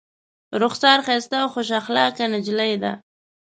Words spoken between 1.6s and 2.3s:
اخلاقه